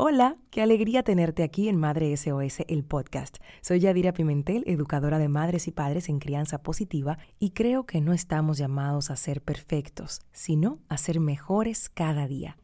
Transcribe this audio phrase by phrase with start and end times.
[0.00, 3.38] Hola, qué alegría tenerte aquí en Madre SOS, el podcast.
[3.62, 8.12] Soy Yadira Pimentel, educadora de madres y padres en crianza positiva, y creo que no
[8.12, 12.56] estamos llamados a ser perfectos, sino a ser mejores cada día.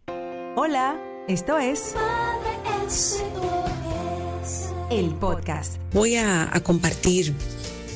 [0.54, 5.82] Hola, esto es Madre SOS, el podcast.
[5.92, 7.34] Voy a, a compartir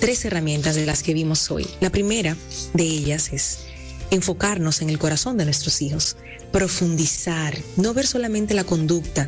[0.01, 1.65] tres herramientas de las que vimos hoy.
[1.81, 2.37] La primera
[2.75, 3.68] de ellas es
[4.11, 6.17] enfocarnos en el corazón de nuestros hijos,
[6.53, 9.27] profundizar, no ver solamente la conducta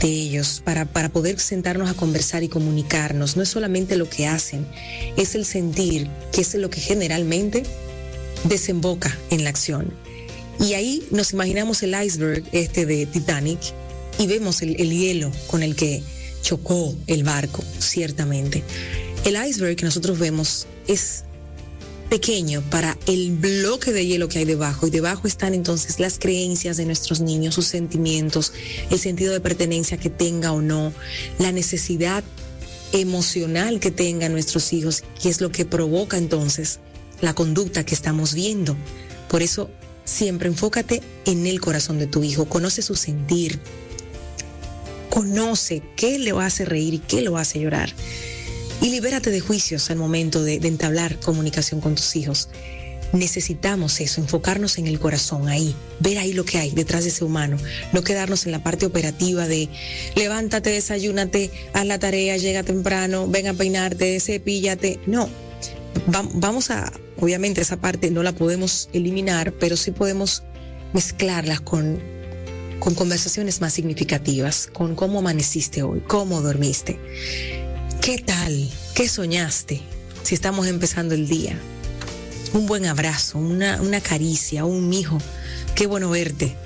[0.00, 3.36] de ellos para, para poder sentarnos a conversar y comunicarnos.
[3.36, 4.66] No es solamente lo que hacen,
[5.16, 7.62] es el sentir, que es lo que generalmente
[8.44, 9.92] desemboca en la acción.
[10.60, 13.60] Y ahí nos imaginamos el iceberg este de Titanic
[14.18, 16.02] y vemos el, el hielo con el que
[16.42, 18.62] chocó el barco, ciertamente.
[19.24, 21.24] El iceberg que nosotros vemos es
[22.08, 24.86] pequeño para el bloque de hielo que hay debajo.
[24.86, 28.52] Y debajo están entonces las creencias de nuestros niños, sus sentimientos,
[28.90, 30.92] el sentido de pertenencia que tenga o no,
[31.38, 32.24] la necesidad
[32.92, 36.80] emocional que tengan nuestros hijos, que es lo que provoca entonces
[37.20, 38.76] la conducta que estamos viendo.
[39.28, 39.70] Por eso
[40.04, 43.60] siempre enfócate en el corazón de tu hijo, conoce su sentir,
[45.10, 47.92] conoce qué le hace reír y qué lo hace llorar
[48.80, 52.48] y libérate de juicios al momento de, de, entablar comunicación con tus hijos.
[53.12, 57.24] Necesitamos eso, enfocarnos en el corazón, ahí, ver ahí lo que hay detrás de ese
[57.24, 57.56] humano,
[57.92, 59.68] no quedarnos en la parte operativa de
[60.14, 65.00] levántate, desayúnate, haz la tarea, llega temprano, ven a peinarte, cepíllate.
[65.06, 65.28] No,
[66.14, 70.42] Va, vamos a, obviamente esa parte no la podemos eliminar, pero sí podemos
[70.92, 72.00] mezclarlas con,
[72.78, 76.98] con conversaciones más significativas, con cómo amaneciste hoy, cómo dormiste.
[78.08, 78.70] ¿Qué tal?
[78.94, 79.82] ¿Qué soñaste?
[80.22, 81.60] Si estamos empezando el día.
[82.54, 85.18] Un buen abrazo, una, una caricia, un mijo.
[85.74, 86.56] Qué bueno verte.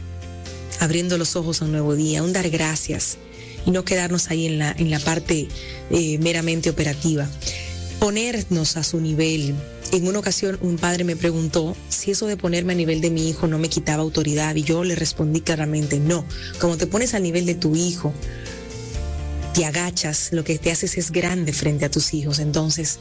[0.79, 3.19] Abriendo los ojos a un nuevo día, un dar gracias
[3.67, 5.49] y no quedarnos ahí en la, en la parte
[5.91, 7.29] eh, meramente operativa.
[7.99, 9.57] Ponernos a su nivel.
[9.91, 13.29] En una ocasión un padre me preguntó si eso de ponerme a nivel de mi
[13.29, 16.25] hijo no me quitaba autoridad y yo le respondí claramente no.
[16.61, 18.15] Como te pones al nivel de tu hijo,
[19.53, 22.39] te agachas, lo que te haces es grande frente a tus hijos.
[22.39, 22.99] Entonces,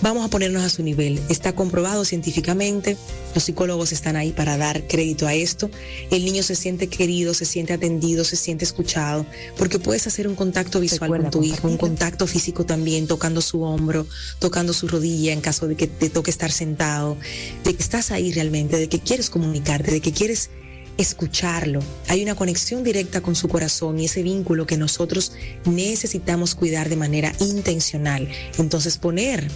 [0.00, 1.20] vamos a ponernos a su nivel.
[1.28, 2.96] Está comprobado científicamente,
[3.34, 5.70] los psicólogos están ahí para dar crédito a esto.
[6.10, 9.26] El niño se siente querido, se siente atendido, se siente escuchado,
[9.56, 13.62] porque puedes hacer un contacto visual con tu hijo, un contacto físico también, tocando su
[13.62, 14.06] hombro,
[14.38, 17.16] tocando su rodilla en caso de que te toque estar sentado,
[17.64, 20.50] de que estás ahí realmente, de que quieres comunicarte, de que quieres
[20.98, 21.80] escucharlo.
[22.08, 25.32] Hay una conexión directa con su corazón y ese vínculo que nosotros
[25.64, 28.28] necesitamos cuidar de manera intencional.
[28.58, 29.48] Entonces poner,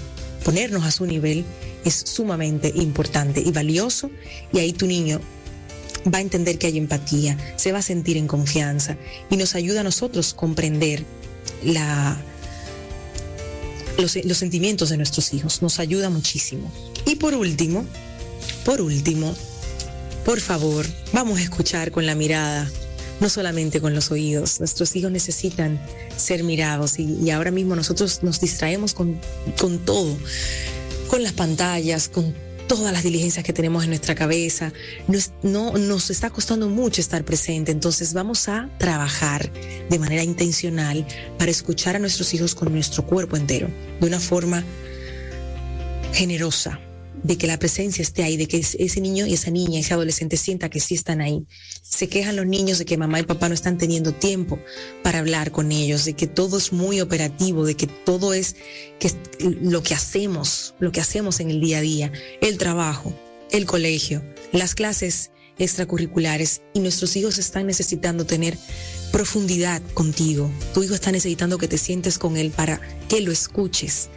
[0.44, 1.44] ponernos a su nivel
[1.84, 4.10] es sumamente importante y valioso
[4.52, 5.20] y ahí tu niño
[6.12, 8.96] va a entender que hay empatía, se va a sentir en confianza
[9.28, 11.04] y nos ayuda a nosotros comprender
[11.64, 12.16] la,
[13.98, 16.70] los, los sentimientos de nuestros hijos, nos ayuda muchísimo.
[17.04, 17.84] Y por último,
[18.64, 19.34] por último,
[20.24, 22.70] por favor, vamos a escuchar con la mirada,
[23.20, 24.60] no solamente con los oídos.
[24.60, 25.80] Nuestros hijos necesitan
[26.16, 29.20] ser mirados y, ahora mismo nosotros nos distraemos con,
[29.58, 30.16] con todo,
[31.08, 32.34] con las pantallas, con
[32.68, 34.72] todas las diligencias que tenemos en nuestra cabeza.
[35.42, 39.50] No, nos está costando mucho estar presente, entonces vamos a trabajar
[39.90, 41.06] de manera intencional
[41.38, 43.68] para escuchar a nuestros hijos con nuestro cuerpo entero,
[44.00, 44.64] de una forma
[46.12, 46.80] generosa,
[47.22, 50.36] de que la presencia esté ahí, de que ese niño y esa niña, ese adolescente
[50.36, 51.44] sienta que sí están ahí.
[51.82, 54.58] Se quejan los niños de que mamá y papá no están teniendo tiempo
[55.02, 58.56] para hablar con ellos, de que todo es muy operativo, de que todo es
[58.98, 63.14] que lo que hacemos, lo que hacemos en el día a día, el trabajo,
[63.50, 64.22] el colegio,
[64.52, 68.56] las clases extracurriculares y nuestros hijos están necesitando tener
[69.12, 70.50] profundidad contigo.
[70.74, 74.08] Tu hijo está necesitando que te sientes con él para que lo escuches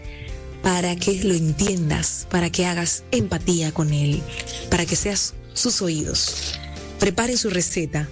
[0.66, 4.24] para que lo entiendas, para que hagas empatía con él,
[4.72, 6.60] para que seas sus oídos.
[7.00, 8.10] Preparen su receta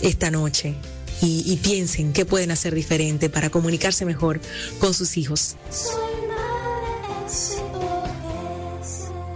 [0.00, 0.76] esta noche
[1.20, 4.40] y, y piensen qué pueden hacer diferente para comunicarse mejor
[4.78, 5.56] con sus hijos.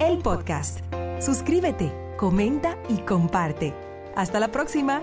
[0.00, 0.78] El podcast.
[1.20, 3.74] Suscríbete, comenta y comparte.
[4.16, 5.02] Hasta la próxima.